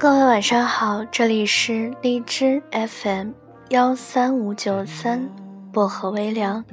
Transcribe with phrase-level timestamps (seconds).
[0.00, 3.32] 各位晚上好，这里是荔枝 FM
[3.68, 5.28] 幺三五九三
[5.70, 6.64] 薄荷微凉，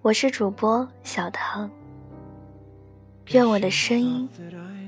[0.00, 1.68] 我是主播小唐，
[3.32, 4.28] 愿我的声音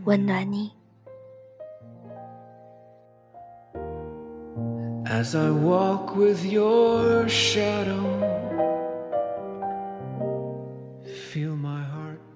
[0.05, 0.71] 温暖你。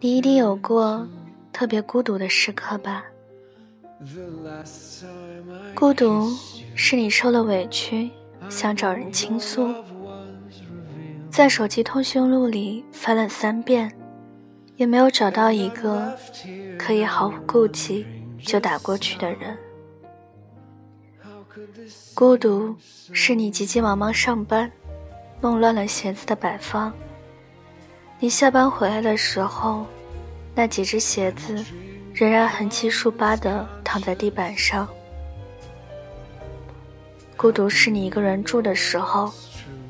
[0.01, 1.07] 你一定有过
[1.53, 3.05] 特别孤独的时刻吧？
[5.75, 6.29] 孤独
[6.75, 8.11] 是你受了委屈，
[8.49, 9.75] 想找人倾诉，
[11.31, 13.91] 在手机通讯录里翻了三遍，
[14.77, 16.15] 也没有找到一个
[16.79, 18.07] 可以毫无顾忌
[18.39, 19.57] 就打过去的人。
[22.15, 22.77] 孤独
[23.13, 24.71] 是你急急忙忙上班，
[25.41, 26.93] 弄乱了鞋子的摆放。
[28.19, 29.87] 你下班回来的时候，
[30.55, 31.65] 那几只鞋子。
[32.17, 34.89] 仍然横七竖八地躺在地板上。
[37.37, 39.31] 孤独是你一个人住的时候，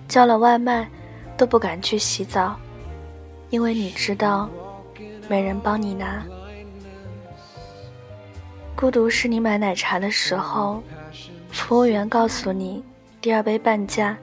[0.08, 0.90] 叫了外卖
[1.36, 2.56] 都不敢去洗澡，
[3.50, 4.50] 因为你知道
[5.28, 6.20] 没人帮你拿。
[8.74, 10.82] 孤独是你买奶茶的时候，
[11.52, 12.82] 服务员告诉你
[13.20, 14.18] 第二杯半价，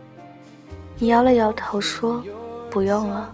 [0.97, 2.21] 你摇了摇头说
[2.69, 3.33] 不用了。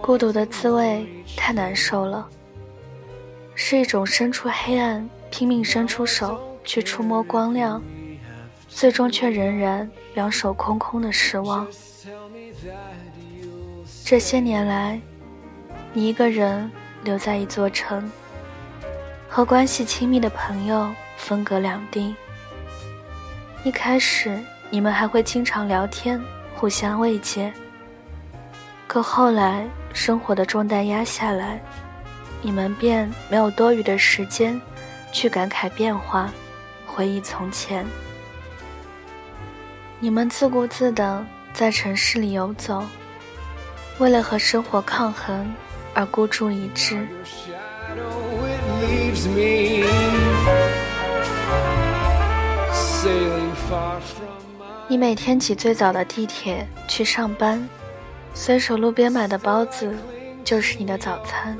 [0.00, 2.28] 孤独的滋味太难受了，
[3.54, 7.82] 是一种身处黑暗，拼命伸出手去触摸光亮，
[8.68, 11.66] 最终却仍然两手空空的失望。
[14.04, 15.00] 这些年来，
[15.92, 16.70] 你一个人
[17.04, 18.10] 留在一座城，
[19.28, 22.14] 和关系亲密的朋友分隔两地。
[23.64, 24.38] 一开始，
[24.70, 26.22] 你们还会经常聊天，
[26.54, 27.52] 互相慰藉。
[28.88, 31.60] 可后来，生活的重担压下来，
[32.40, 34.58] 你们便没有多余的时间
[35.12, 36.32] 去感慨变化，
[36.86, 37.84] 回忆从前。
[40.00, 41.22] 你们自顾自的
[41.52, 42.82] 在城市里游走，
[43.98, 45.54] 为了和生活抗衡
[45.92, 47.06] 而孤注一掷。
[54.88, 57.68] 你每天挤最早的地铁去上班。
[58.38, 59.92] 随手路边买的包子
[60.44, 61.58] 就是你的早餐。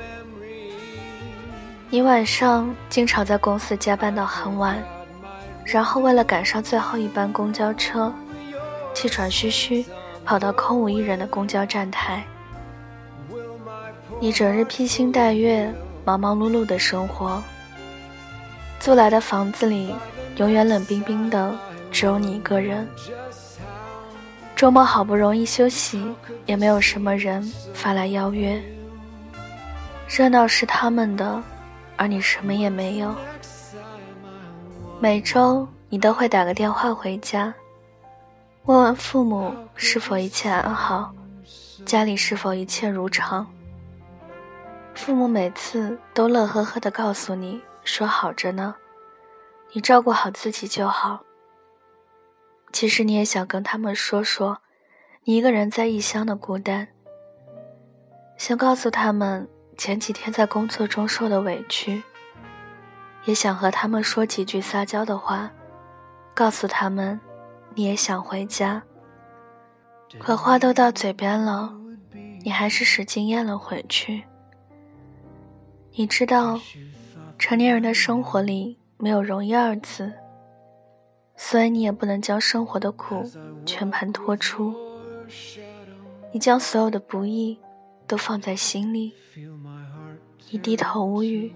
[1.91, 4.81] 你晚上经常在公司加班到很晚，
[5.65, 8.12] 然后为了赶上最后一班公交车，
[8.94, 9.84] 气喘吁吁
[10.25, 12.22] 跑到空无一人的公交站台。
[14.21, 15.75] 你整日披星戴月、
[16.05, 17.43] 忙忙碌碌的生活。
[18.78, 19.93] 租来的房子里
[20.37, 21.53] 永远冷冰冰的，
[21.91, 22.87] 只有你一个人。
[24.59, 26.05] 周末好不容易休息，
[26.45, 27.41] 也没有什么人
[27.73, 28.61] 发来邀约。
[30.09, 31.41] 热闹是他们的，
[31.97, 33.15] 而你什么也没有。
[34.99, 37.55] 每周你都会打个电话回家，
[38.65, 41.15] 问问父母是否一切安好，
[41.87, 43.47] 家里是否一切如常。
[44.93, 48.75] 父母每次都乐呵呵地告诉你说好着呢，
[49.73, 51.21] 你照顾好自己就好。
[52.73, 54.61] 其实你也想跟他们说说，
[55.25, 56.89] 你一个人在异乡的孤单，
[58.37, 62.03] 想告诉他们前几天在工作中受的委屈，
[63.25, 65.51] 也想和他们说几句撒娇的话，
[66.34, 67.19] 告诉他们
[67.75, 68.83] 你也想回家。
[70.19, 71.73] 可话都到嘴边了，
[72.43, 74.25] 你还是使劲咽了回去。
[75.93, 76.61] 你知道，
[77.39, 80.12] 成年人的生活里没有容易二字。
[81.41, 83.22] 所以你也不能将生活的苦
[83.65, 84.75] 全盘托出，
[86.32, 87.59] 你将所有的不易
[88.09, 89.15] 都放在心里，
[90.50, 91.54] 你低头无语，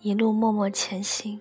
[0.00, 1.40] 一路默默前行。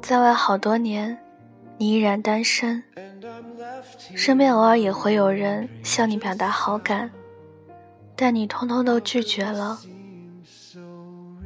[0.00, 1.18] 在外好多年，
[1.78, 2.82] 你依然单身，
[4.14, 7.10] 身边偶尔也会有人向你表达好感。
[8.14, 9.78] 但你通通都拒绝了，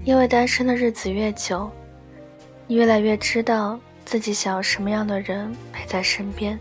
[0.04, 1.70] 因为单身的日子越久，
[2.66, 6.58] 你越来越知道自己想要什么样的人陪在身边，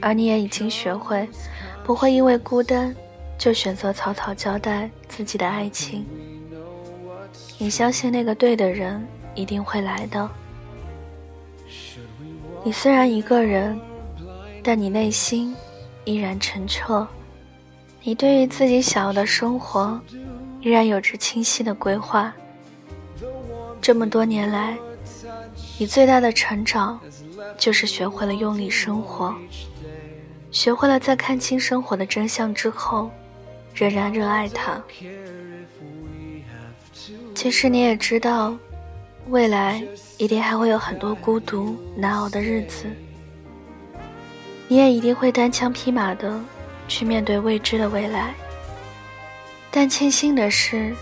[0.00, 1.28] 而你也已经学会，
[1.84, 2.94] 不会因为孤单
[3.36, 6.06] 就选择草草交代自己的爱情。
[7.58, 10.30] 你相信那个对的人一定会来的。
[12.64, 13.78] 你虽然一个人，
[14.62, 15.54] 但你内心
[16.04, 17.06] 依然澄澈。
[18.06, 19.98] 你对于自己想要的生活，
[20.60, 22.30] 依然有着清晰的规划。
[23.80, 24.76] 这么多年来，
[25.78, 27.00] 你最大的成长，
[27.56, 29.34] 就是学会了用力生活，
[30.50, 33.10] 学会了在看清生活的真相之后，
[33.74, 34.78] 仍然热爱它。
[37.34, 38.54] 其实你也知道，
[39.30, 39.82] 未来
[40.18, 42.84] 一定还会有很多孤独难熬的日子，
[44.68, 46.38] 你也一定会单枪匹马的
[46.94, 48.32] 去面对未知的未来。
[49.68, 50.94] 但庆幸的是，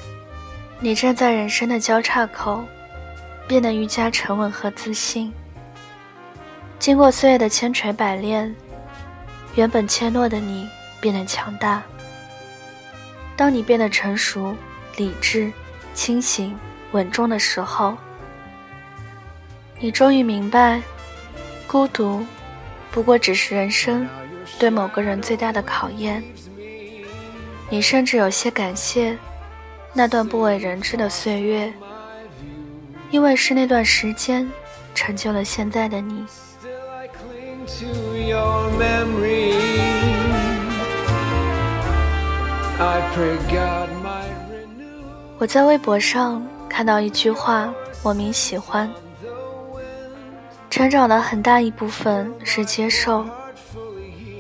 [0.81, 2.65] 你站在人生的交叉口，
[3.47, 5.31] 变得愈加沉稳和自信。
[6.79, 8.55] 经过岁月的千锤百炼。
[9.55, 10.67] 原本怯懦的你
[10.99, 11.83] 变得强大。
[13.37, 14.57] 当你变得成熟、
[14.97, 15.53] 理智、
[15.93, 16.59] 清醒、
[16.93, 17.95] 稳重的时候，
[19.79, 20.81] 你终于明白，
[21.67, 22.25] 孤独
[22.91, 24.09] 不过只是人生
[24.59, 26.23] 对某个人最大的考验。
[27.69, 29.17] 你甚至有些感谢
[29.93, 31.73] 那段不为人知的岁月，
[33.11, 34.49] 因为是那段时间
[34.95, 36.25] 成就了现在的你。
[45.39, 47.73] 我在微博上看到一句话，
[48.03, 48.91] 莫名喜欢。
[50.71, 53.25] 成长的很大一部分是接受，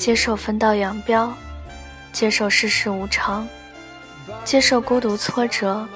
[0.03, 1.33] 接受分道扬镳，
[2.13, 3.47] 接受世事无常，
[4.45, 5.87] 接受孤独挫折，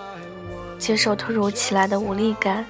[0.78, 2.64] 接受突如其来的无力感，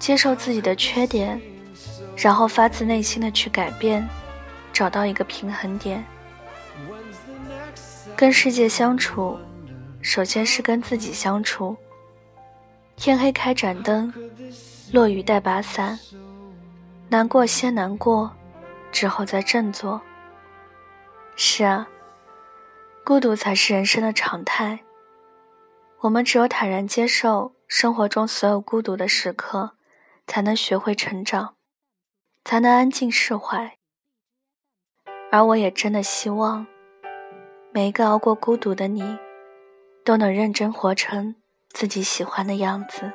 [0.00, 1.40] 接受自己的缺点。
[2.16, 4.04] 然后发自内心的去改变，
[4.72, 6.04] 找到一个平衡点。
[8.16, 9.38] 跟世界相处，
[10.02, 11.76] 首先是跟自己相处。
[12.96, 14.12] 天黑开盏灯，
[14.90, 15.96] 落雨带把伞。
[17.08, 18.28] 难过先难过，
[18.94, 20.00] 之后再振作。
[21.34, 21.88] 是啊，
[23.04, 24.78] 孤独才是人生的常态。
[26.02, 29.72] 我们只有坦然接受生活中所有孤独的时刻，
[30.28, 31.56] 才能学会成长。
[32.46, 33.78] 才能安静释怀，
[35.32, 36.66] 而我也真的希望，
[37.72, 39.18] 每一个熬过孤独的你，
[40.04, 41.36] 都能认真活成
[41.70, 43.10] 自己喜欢的样子。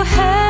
[0.00, 0.49] you have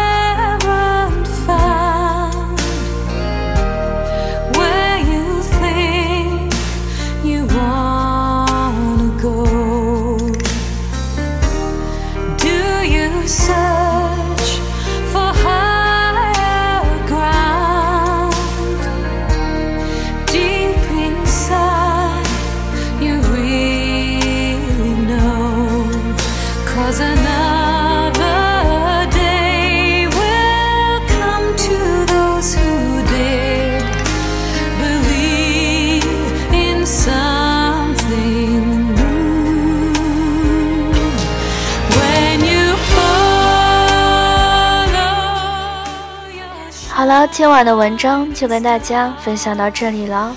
[47.00, 50.36] 好了，今晚的文章就跟大家分享到这里了。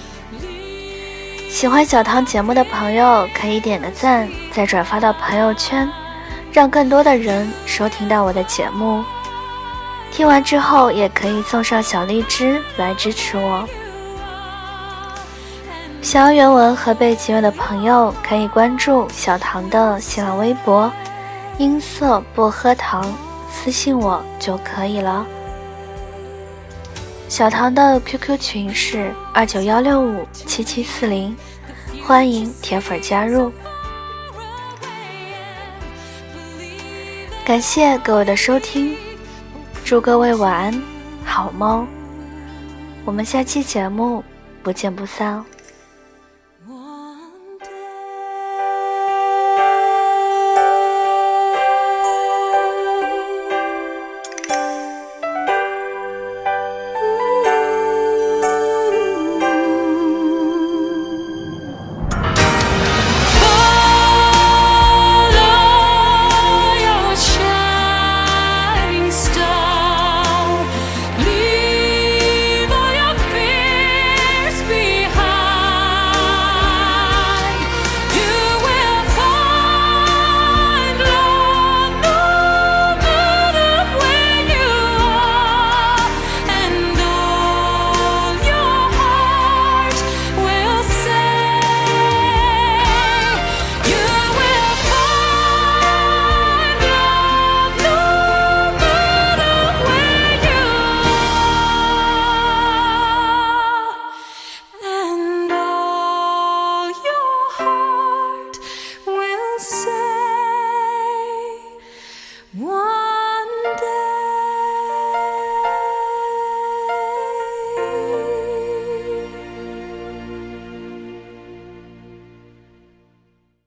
[1.50, 5.92] 喜欢小唐节目的朋友可以点个赞，再转发到朋友圈，
[6.54, 9.04] 让更多的人收听到我的节目。
[10.10, 13.68] 听完之后也可以送上小荔枝来支持我。
[16.02, 20.90] 想要原文和背景的朋友可以关注小唐的新浪微博
[21.60, 23.04] “音色薄荷糖”，
[23.52, 25.26] 私信我就可以了。
[27.34, 31.36] 小唐的 QQ 群是二九幺六五七七四零，
[32.06, 33.52] 欢迎铁粉加入。
[37.44, 38.96] 感谢各位的收听，
[39.84, 40.82] 祝各位晚安，
[41.26, 41.88] 好梦。
[43.04, 44.24] 我们下期节目
[44.62, 45.44] 不见不散。